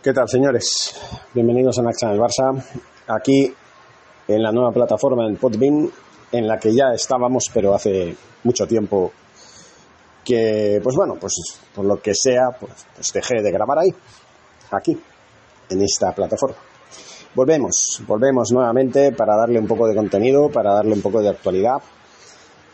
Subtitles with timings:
[0.00, 0.94] ¿Qué tal, señores?
[1.34, 2.54] Bienvenidos a Naxa del Barça,
[3.08, 3.52] aquí
[4.28, 5.90] en la nueva plataforma en Podbean,
[6.30, 9.10] en la que ya estábamos, pero hace mucho tiempo
[10.24, 11.34] que, pues bueno, pues
[11.74, 13.92] por lo que sea, pues, pues dejé de grabar ahí,
[14.70, 14.96] aquí,
[15.68, 16.56] en esta plataforma.
[17.34, 21.82] Volvemos, volvemos nuevamente para darle un poco de contenido, para darle un poco de actualidad.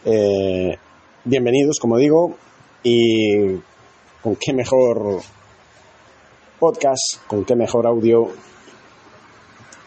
[0.04, 0.76] Eh,
[1.24, 2.36] bienvenidos, como digo,
[2.82, 3.54] y
[4.22, 5.22] con qué mejor
[6.64, 8.26] podcast, con qué mejor audio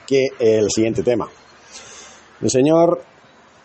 [0.05, 1.27] que el siguiente tema.
[2.39, 3.01] El señor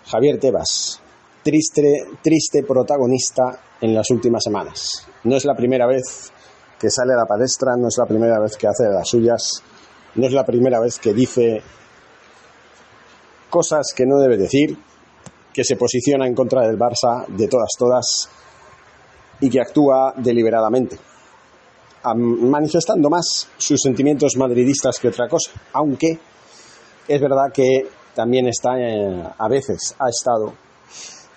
[0.07, 0.99] Javier Tebas,
[1.43, 5.07] triste, triste protagonista en las últimas semanas.
[5.25, 6.33] No es la primera vez
[6.81, 9.63] que sale a la palestra, no es la primera vez que hace las suyas,
[10.15, 11.63] no es la primera vez que dice
[13.51, 14.75] cosas que no debe decir,
[15.53, 18.31] que se posiciona en contra del Barça de todas, todas
[19.39, 21.12] y que actúa deliberadamente
[22.15, 26.19] manifestando más sus sentimientos madridistas que otra cosa, aunque
[27.07, 30.53] es verdad que también está, eh, a veces ha estado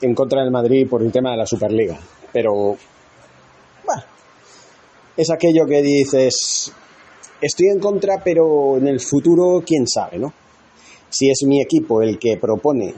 [0.02, 1.98] en contra del Madrid por el tema de la Superliga,
[2.34, 2.54] pero
[3.86, 4.04] bueno,
[5.16, 6.72] es aquello que dices,
[7.42, 10.34] estoy en contra, pero en el futuro, quién sabe, ¿no?
[11.10, 12.94] Si es mi equipo el que propone,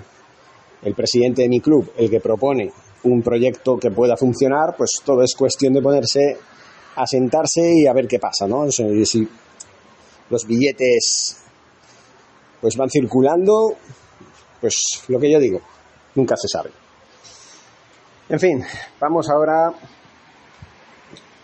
[0.82, 2.72] el presidente de mi club, el que propone
[3.04, 6.38] un proyecto que pueda funcionar, pues todo es cuestión de ponerse
[6.98, 8.70] a sentarse y a ver qué pasa, ¿no?
[8.72, 9.28] si
[10.30, 11.38] los billetes
[12.60, 13.76] pues van circulando,
[14.60, 15.62] pues lo que yo digo,
[16.16, 16.72] nunca se sabe.
[18.30, 18.64] En fin,
[19.00, 19.72] vamos ahora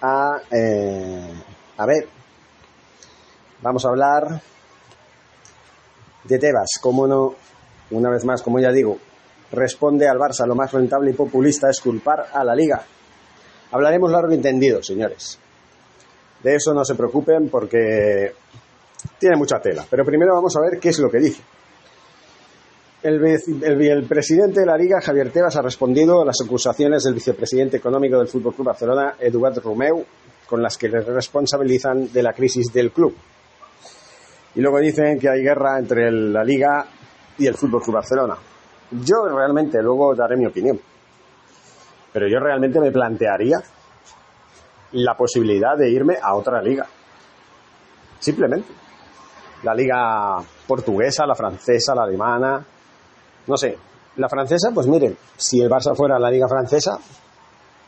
[0.01, 1.33] a, eh,
[1.77, 2.09] a ver,
[3.61, 4.41] vamos a hablar
[6.23, 7.35] de Tebas, cómo no,
[7.91, 8.97] una vez más, como ya digo,
[9.51, 12.83] responde al Barça, lo más rentable y populista es culpar a la liga.
[13.71, 15.39] Hablaremos largo y entendido, señores.
[16.43, 18.33] De eso no se preocupen porque
[19.17, 19.85] tiene mucha tela.
[19.89, 21.41] Pero primero vamos a ver qué es lo que dice.
[23.03, 28.17] El, presidente de la Liga, Javier Tebas, ha respondido a las acusaciones del vicepresidente económico
[28.17, 30.05] del Fútbol Club Barcelona, Eduard Romeu,
[30.47, 33.13] con las que le responsabilizan de la crisis del club.
[34.55, 36.85] Y luego dicen que hay guerra entre la Liga
[37.37, 38.37] y el Fútbol Club Barcelona.
[38.91, 40.79] Yo realmente, luego daré mi opinión,
[42.13, 43.57] pero yo realmente me plantearía
[44.93, 46.85] la posibilidad de irme a otra liga.
[48.19, 48.71] Simplemente.
[49.63, 50.37] La liga
[50.67, 52.65] portuguesa, la francesa, la alemana,
[53.47, 53.77] no sé.
[54.17, 56.99] La francesa, pues miren, si el Barça fuera la liga francesa,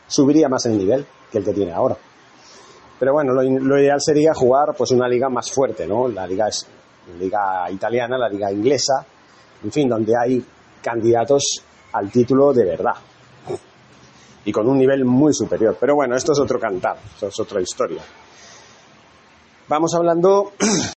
[0.06, 1.96] subiría más el nivel que el que tiene ahora.
[2.98, 6.08] Pero bueno, lo, ideal sería jugar pues una liga más fuerte, ¿no?
[6.08, 6.66] La liga es
[7.12, 9.04] la liga italiana, la liga inglesa,
[9.62, 10.44] en fin, donde hay
[10.82, 11.62] candidatos
[11.92, 12.94] al título de verdad
[14.46, 15.76] y con un nivel muy superior.
[15.78, 18.00] Pero bueno, esto es otro cantar, esto es otra historia.
[19.68, 20.52] Vamos hablando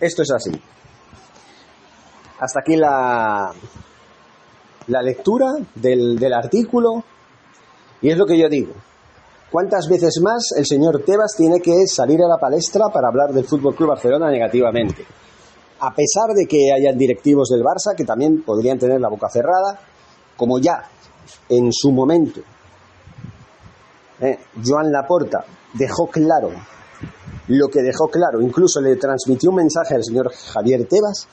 [0.00, 0.50] Esto es así.
[2.40, 3.52] Hasta aquí la,
[4.86, 7.02] la lectura del, del artículo.
[8.00, 8.72] Y es lo que yo digo.
[9.50, 13.46] ¿Cuántas veces más el señor Tebas tiene que salir a la palestra para hablar del
[13.46, 15.04] Fútbol Club Barcelona negativamente?
[15.80, 19.80] A pesar de que hayan directivos del Barça que también podrían tener la boca cerrada,
[20.36, 20.82] como ya
[21.48, 22.40] en su momento
[24.20, 26.50] eh, Joan Laporta dejó claro
[27.48, 31.26] lo que dejó claro, incluso le transmitió un mensaje al señor Javier Tebas.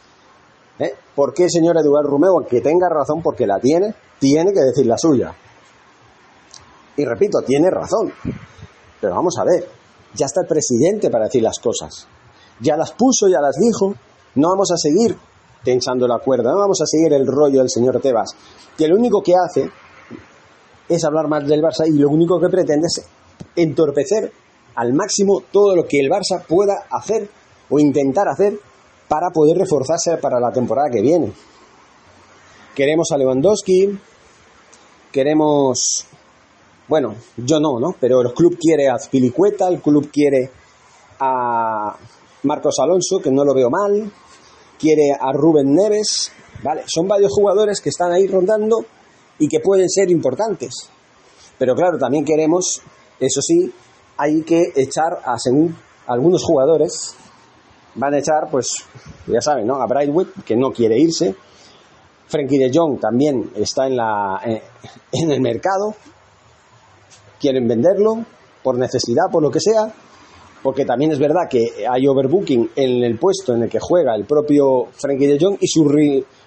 [0.80, 0.94] ¿eh?
[1.16, 4.86] ¿Por qué el señor Eduardo Romeo, aunque tenga razón porque la tiene, tiene que decir
[4.86, 5.34] la suya?
[6.98, 8.14] Y repito, tiene razón.
[9.02, 9.68] Pero vamos a ver,
[10.14, 12.07] ya está el presidente para decir las cosas.
[12.62, 13.94] Ya las puso, ya las dijo.
[14.36, 15.18] No vamos a seguir
[15.66, 18.36] tensando la cuerda, no vamos a seguir el rollo del señor Tebas,
[18.78, 19.69] que lo único que hace
[20.88, 23.04] es hablar más del Barça y lo único que pretende es
[23.56, 24.31] entorpecer
[24.76, 27.30] al máximo todo lo que el Barça pueda hacer
[27.70, 28.60] o intentar hacer
[29.08, 31.32] para poder reforzarse para la temporada que viene.
[32.76, 33.98] Queremos a Lewandowski,
[35.12, 36.06] queremos,
[36.88, 37.96] bueno, yo no, ¿no?
[38.00, 40.52] Pero el club quiere a Spilicueta, el club quiere
[41.20, 41.96] a
[42.44, 44.12] Marcos Alonso, que no lo veo mal,
[44.78, 46.32] quiere a Rubén Neves,
[46.64, 46.84] ¿vale?
[46.88, 48.86] Son varios jugadores que están ahí rondando
[49.40, 50.90] y que pueden ser importantes.
[51.58, 52.82] Pero claro, también queremos,
[53.20, 53.72] eso sí,
[54.18, 55.76] hay que echar a según
[56.07, 57.16] algunos jugadores
[57.95, 58.74] van a echar, pues,
[59.28, 59.81] ya saben, ¿no?
[59.81, 61.36] A Brightwood, que no quiere irse.
[62.28, 64.62] Frankie de Jong también está en, la, eh,
[65.12, 65.95] en el mercado.
[67.40, 68.26] Quieren venderlo
[68.64, 69.94] por necesidad, por lo que sea.
[70.62, 74.26] Porque también es verdad que hay overbooking en el puesto en el que juega el
[74.26, 75.88] propio Frankie de Jong y su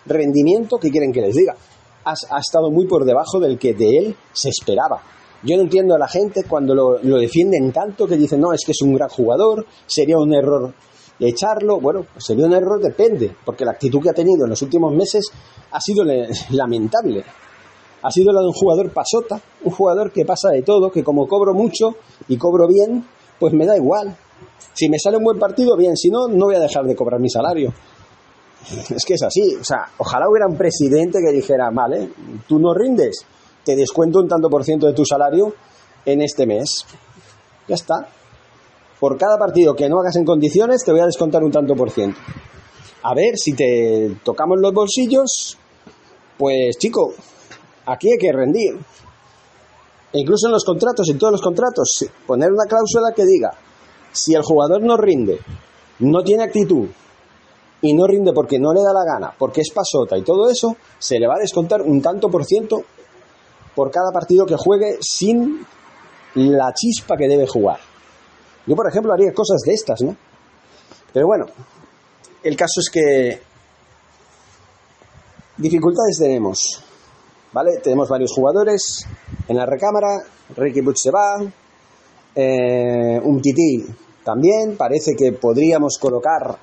[0.07, 1.55] rendimiento, que quieren que les diga?
[2.05, 5.01] Ha, ha estado muy por debajo del que de él se esperaba.
[5.43, 8.65] Yo no entiendo a la gente cuando lo, lo, defienden tanto que dicen, no, es
[8.65, 10.75] que es un gran jugador, sería un error
[11.21, 11.81] echarlo.
[11.81, 14.93] Bueno, pues sería un error, depende, porque la actitud que ha tenido en los últimos
[14.95, 15.31] meses
[15.71, 16.05] ha sido
[16.51, 17.25] lamentable.
[18.03, 21.27] Ha sido la de un jugador pasota, un jugador que pasa de todo, que como
[21.27, 21.97] cobro mucho
[22.29, 23.05] y cobro bien,
[23.39, 24.17] pues me da igual.
[24.73, 27.21] Si me sale un buen partido, bien, si no, no voy a dejar de cobrar
[27.21, 27.73] mi salario.
[28.95, 32.11] Es que es así, o sea, ojalá hubiera un presidente que dijera, vale,
[32.47, 33.25] tú no rindes,
[33.65, 35.55] te descuento un tanto por ciento de tu salario
[36.05, 36.85] en este mes.
[37.67, 38.09] Ya está.
[38.99, 41.91] Por cada partido que no hagas en condiciones, te voy a descontar un tanto por
[41.91, 42.19] ciento.
[43.03, 45.57] A ver, si te tocamos los bolsillos,
[46.37, 47.13] pues chico,
[47.87, 48.77] aquí hay que rendir.
[50.13, 53.51] E incluso en los contratos, en todos los contratos, poner una cláusula que diga,
[54.11, 55.39] si el jugador no rinde,
[56.01, 56.89] no tiene actitud,
[57.81, 60.77] y no rinde porque no le da la gana, porque es pasota y todo eso,
[60.99, 62.83] se le va a descontar un tanto por ciento
[63.79, 65.65] por cada partido que juegue sin
[66.35, 67.79] la chispa que debe jugar.
[68.67, 70.17] Yo, por ejemplo, haría cosas de estas, ¿no?
[71.13, 71.47] Pero bueno,
[72.43, 73.41] el caso es que
[75.59, 76.83] dificultades tenemos,
[77.53, 77.79] ¿vale?
[77.81, 79.07] Tenemos varios jugadores
[79.47, 80.25] en la recámara,
[80.57, 81.41] Ricky Butch se va,
[82.35, 83.87] eh, un tití
[84.25, 86.59] también, parece que podríamos colocar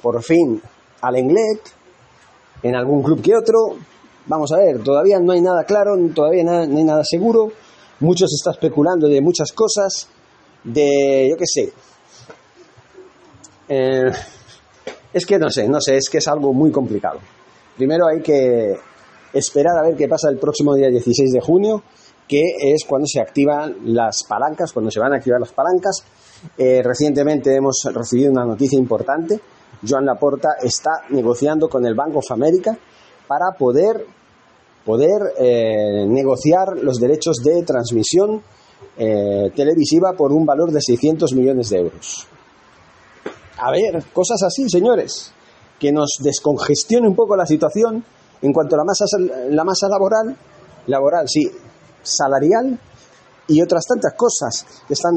[0.00, 0.62] por fin
[1.00, 1.60] al Englet
[2.62, 3.74] en algún club que otro,
[4.26, 7.52] Vamos a ver, todavía no hay nada claro, todavía no hay nada seguro.
[8.00, 10.08] Muchos se está especulando de muchas cosas,
[10.64, 11.72] de, yo qué sé.
[13.68, 14.12] Eh,
[15.12, 17.18] es que no sé, no sé, es que es algo muy complicado.
[17.76, 18.76] Primero hay que
[19.32, 21.82] esperar a ver qué pasa el próximo día 16 de junio,
[22.28, 22.42] que
[22.74, 26.04] es cuando se activan las palancas, cuando se van a activar las palancas.
[26.56, 29.40] Eh, recientemente hemos recibido una noticia importante.
[29.86, 32.76] Joan Laporta está negociando con el Bank of America
[33.32, 34.04] para poder,
[34.84, 38.42] poder eh, negociar los derechos de transmisión
[38.98, 42.26] eh, televisiva por un valor de 600 millones de euros.
[43.56, 45.32] A ver, cosas así, señores,
[45.80, 48.04] que nos descongestione un poco la situación
[48.42, 49.06] en cuanto a la masa,
[49.48, 50.36] la masa laboral,
[50.88, 51.50] laboral, sí,
[52.02, 52.78] salarial
[53.48, 55.14] y otras tantas cosas que están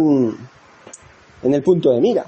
[1.43, 2.25] en el punto de mira.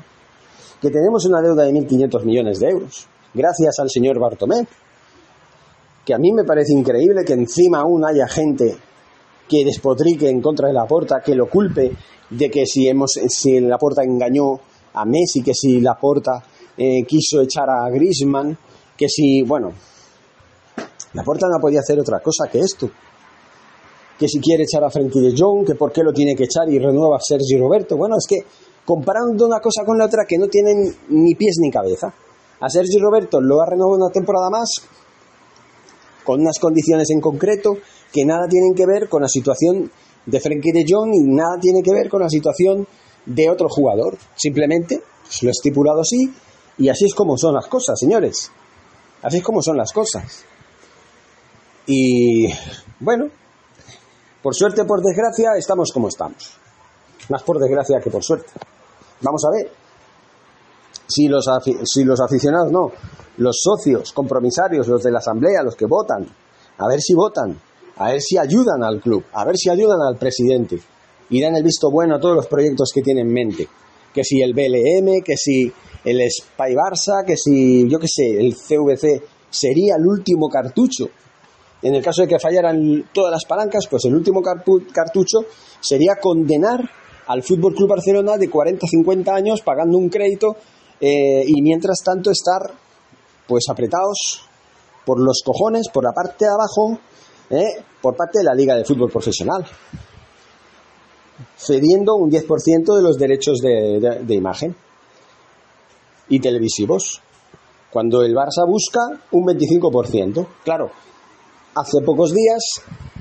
[0.81, 4.67] Que tenemos una deuda de 1.500 millones de euros, gracias al señor Bartomé,
[6.07, 8.77] que a mí me parece increíble que encima aún haya gente
[9.45, 11.91] que despotrique en contra de la porta, que lo culpe
[12.29, 14.57] de que si hemos si la porta engañó
[14.93, 16.41] a Messi, que si la porta
[16.77, 18.57] eh, quiso echar a Griezmann,
[18.95, 19.73] que si, bueno,
[21.11, 22.89] la porta no podía hacer otra cosa que esto.
[24.17, 26.69] Que si quiere echar a Frenkie de Jong, que por qué lo tiene que echar
[26.69, 27.97] y renueva a Sergi Roberto.
[27.97, 28.45] Bueno, es que
[28.85, 32.13] comparando una cosa con la otra que no tienen ni pies ni cabeza.
[32.61, 34.69] A Sergi Roberto lo ha renovado una temporada más,
[36.27, 37.77] con unas condiciones en concreto
[38.11, 39.89] que nada tienen que ver con la situación
[40.25, 42.85] de Frenkie de Jong y nada tiene que ver con la situación
[43.25, 44.17] de otro jugador.
[44.35, 46.29] Simplemente pues, lo he estipulado así
[46.79, 48.51] Y así es como son las cosas, señores.
[49.21, 50.43] Así es como son las cosas.
[51.85, 52.47] Y
[52.99, 53.29] bueno,
[54.43, 56.57] por suerte, por desgracia, estamos como estamos.
[57.29, 58.51] Más por desgracia que por suerte.
[59.21, 59.86] Vamos a ver.
[61.07, 61.45] Si los,
[61.85, 62.91] si los aficionados no,
[63.37, 66.27] los socios, compromisarios, los de la asamblea, los que votan,
[66.77, 67.57] a ver si votan,
[67.97, 70.79] a ver si ayudan al club, a ver si ayudan al presidente
[71.29, 73.67] y dan el visto bueno a todos los proyectos que tienen en mente.
[74.13, 75.71] Que si el BLM, que si
[76.03, 81.09] el Spy Barça, que si, yo qué sé, el CVC sería el último cartucho.
[81.81, 85.39] En el caso de que fallaran todas las palancas, pues el último cartucho
[85.79, 86.89] sería condenar
[87.27, 90.55] al Fútbol Club Barcelona de 40 o 50 años pagando un crédito
[90.99, 92.71] eh, y mientras tanto estar
[93.47, 94.41] pues apretados
[95.05, 96.99] por los cojones, por la parte de abajo,
[97.49, 99.65] eh, por parte de la Liga de Fútbol Profesional,
[101.55, 104.75] cediendo un 10% de los derechos de, imagen
[106.29, 107.21] y televisivos,
[107.89, 108.99] cuando el Barça busca
[109.31, 110.45] un 25%.
[110.63, 110.91] Claro,
[111.75, 112.61] hace pocos días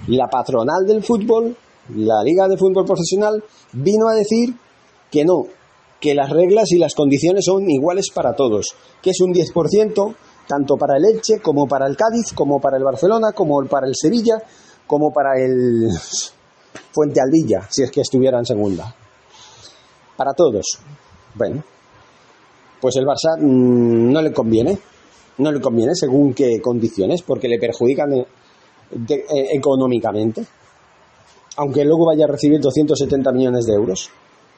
[0.09, 1.57] la patronal del fútbol,
[1.95, 3.43] la Liga de Fútbol Profesional,
[3.73, 4.55] vino a decir
[5.11, 5.47] que no,
[6.07, 10.15] que las reglas y las condiciones son iguales para todos, que es un 10%
[10.47, 13.95] tanto para el Elche como para el Cádiz, como para el Barcelona, como para el
[13.97, 14.41] Sevilla,
[14.87, 15.89] como para el
[16.93, 18.95] Fuente Aldilla, si es que estuviera en segunda.
[20.17, 20.79] Para todos.
[21.35, 21.65] Bueno,
[22.81, 24.79] pues el Barça mm, no le conviene,
[25.39, 28.27] no le conviene según qué condiciones, porque le perjudican eh,
[29.53, 30.47] económicamente,
[31.57, 34.09] aunque luego vaya a recibir 270 millones de euros.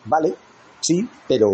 [0.05, 0.35] Vale,
[0.81, 1.49] sí, pero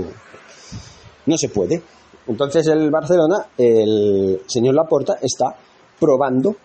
[1.26, 1.82] no se puede.
[2.26, 5.56] Entonces el Barcelona, el señor Laporta, está
[5.98, 6.56] probando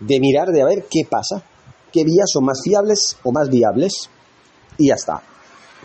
[0.00, 1.42] de mirar, de a ver qué pasa,
[1.92, 4.10] qué vías son más fiables o más viables,
[4.78, 5.22] y ya está.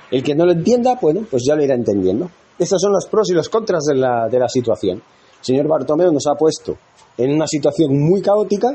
[0.09, 2.29] El que no lo entienda, bueno, pues ya lo irá entendiendo.
[2.57, 4.97] Estos son los pros y los contras de la, de la situación.
[5.39, 6.77] El señor Bartomeu nos ha puesto
[7.17, 8.69] en una situación muy caótica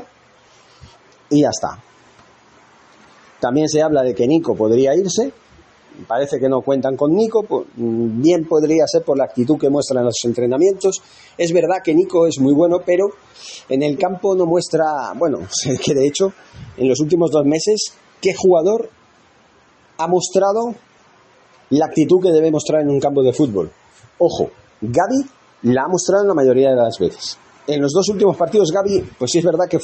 [1.29, 1.81] y ya está.
[3.39, 5.33] También se habla de que Nico podría irse,
[6.07, 7.45] parece que no cuentan con Nico,
[7.75, 11.01] bien podría ser por la actitud que muestra en los entrenamientos.
[11.37, 13.07] Es verdad que Nico es muy bueno, pero
[13.69, 15.39] en el campo no muestra, bueno,
[15.83, 16.33] que de hecho
[16.77, 18.89] en los últimos dos meses, ¿qué jugador
[19.97, 20.73] ha mostrado
[21.69, 23.71] la actitud que debe mostrar en un campo de fútbol?
[24.17, 24.49] Ojo,
[24.81, 25.25] Gaby
[25.63, 27.37] la ha mostrado en la mayoría de las veces.
[27.67, 29.79] En los dos últimos partidos Gaby, pues sí es verdad que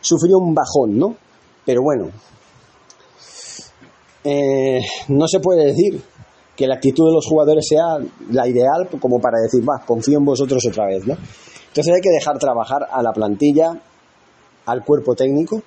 [0.00, 1.16] sufrió un bajón, ¿no?
[1.64, 2.10] Pero bueno,
[4.24, 6.02] eh, no se puede decir
[6.56, 7.98] que la actitud de los jugadores sea
[8.30, 11.16] la ideal como para decir, va, confío en vosotros otra vez, ¿no?
[11.68, 13.80] Entonces hay que dejar trabajar a la plantilla,
[14.66, 15.62] al cuerpo técnico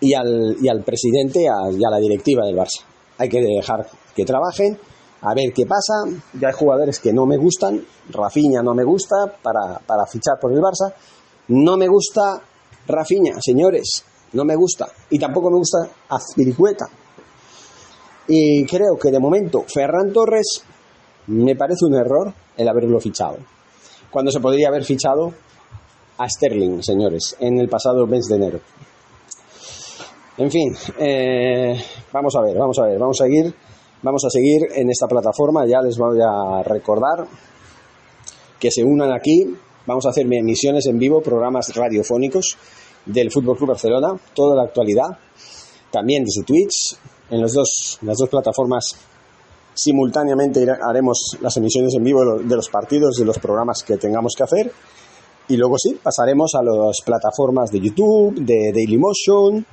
[0.00, 2.82] y al, y al presidente y a la directiva del Barça.
[3.18, 4.78] Hay que dejar que trabajen,
[5.20, 6.04] a ver qué pasa.
[6.40, 10.52] Ya hay jugadores que no me gustan, Rafinha no me gusta para, para fichar por
[10.52, 10.92] el Barça.
[11.48, 12.40] No me gusta
[12.86, 14.88] Rafinha, señores, no me gusta.
[15.10, 16.86] Y tampoco me gusta Azpilicueta.
[18.28, 20.62] Y creo que de momento Ferran Torres
[21.28, 23.38] me parece un error el haberlo fichado.
[24.10, 25.32] Cuando se podría haber fichado
[26.18, 28.60] a Sterling, señores, en el pasado mes de enero.
[30.36, 31.76] En fin, eh,
[32.12, 33.54] vamos a ver, vamos a ver, vamos a seguir,
[34.02, 35.66] vamos a seguir en esta plataforma.
[35.66, 37.26] Ya les voy a recordar
[38.58, 39.56] que se unan aquí.
[39.86, 42.58] Vamos a hacer emisiones en vivo, programas radiofónicos
[43.06, 45.18] del Fútbol Club Barcelona, toda la actualidad,
[45.90, 46.98] también desde Twitch,
[47.30, 48.96] en los dos, las dos plataformas
[49.74, 54.42] simultáneamente haremos las emisiones en vivo de los partidos, de los programas que tengamos que
[54.42, 54.72] hacer.
[55.48, 59.64] Y luego sí, pasaremos a las plataformas de YouTube, de Dailymotion,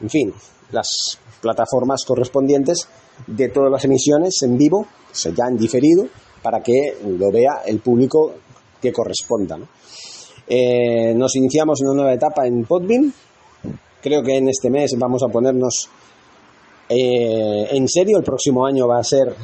[0.00, 0.32] en fin,
[0.70, 2.86] las plataformas correspondientes
[3.26, 6.06] de todas las emisiones en vivo, se ya han diferido,
[6.42, 8.34] para que lo vea el público
[8.80, 9.58] que corresponda.
[10.46, 13.12] Eh, nos iniciamos en una nueva etapa en Podbean.
[14.02, 15.88] Creo que en este mes vamos a ponernos
[16.96, 19.34] eh, en serio, el próximo año va a ser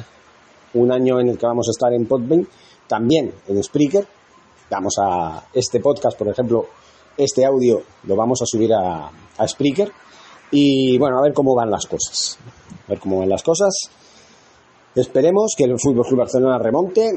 [0.75, 2.47] un año en el que vamos a estar en Podbean,
[2.87, 4.07] también en Spreaker.
[4.69, 6.65] Vamos a este podcast, por ejemplo,
[7.17, 9.91] este audio lo vamos a subir a, a Spreaker.
[10.51, 12.37] Y bueno, a ver cómo van las cosas.
[12.87, 13.73] A ver cómo van las cosas.
[14.95, 17.11] Esperemos que el Fútbol Club Barcelona remonte.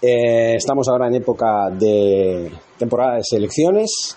[0.00, 4.16] Eh, estamos ahora en época de temporada de selecciones.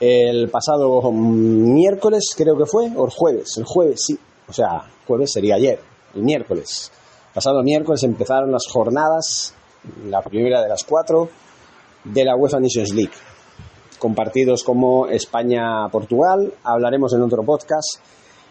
[0.00, 4.18] El pasado miércoles, creo que fue, o el jueves, el jueves, sí,
[4.50, 5.80] o sea, jueves sería ayer,
[6.14, 6.90] el miércoles.
[7.32, 9.54] Pasado miércoles empezaron las jornadas,
[10.06, 11.28] la primera de las cuatro,
[12.02, 13.12] de la UEFA Nations League,
[14.00, 16.52] con partidos como España-Portugal.
[16.64, 18.00] Hablaremos en otro podcast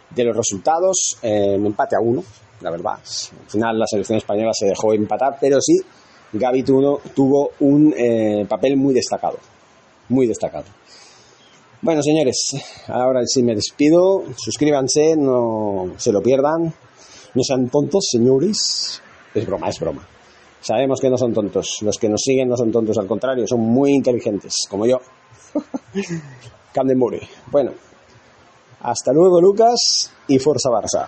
[0.09, 2.23] de los resultados, en empate a uno,
[2.62, 2.93] la verdad.
[2.93, 5.75] Al final la selección española se dejó empatar, pero sí
[6.31, 9.38] Gaby tuvo, tuvo un eh, papel muy destacado.
[10.07, 10.65] Muy destacado.
[11.81, 14.23] Bueno, señores, ahora sí me despido.
[14.35, 16.73] Suscríbanse, no se lo pierdan.
[17.33, 19.01] No sean tontos, señores.
[19.33, 20.05] Es broma, es broma.
[20.59, 21.77] Sabemos que no son tontos.
[21.81, 24.99] Los que nos siguen no son tontos, al contrario, son muy inteligentes, como yo.
[26.73, 27.21] Candemure.
[27.49, 27.71] Bueno,
[28.81, 31.07] hasta luego, Lucas, y Forza Barça.